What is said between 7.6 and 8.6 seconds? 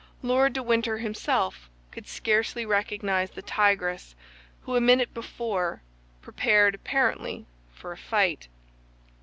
for a fight.